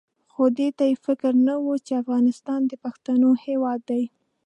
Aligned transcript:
خو 0.31 0.43
دې 0.57 0.69
ته 0.77 0.83
یې 0.89 0.95
فکر 1.05 1.31
نه 1.47 1.55
وو 1.63 1.75
چې 1.85 1.93
افغانستان 2.03 2.59
د 2.67 2.73
پښتنو 2.83 3.29
هېواد 3.45 3.79
دی. 3.89 4.03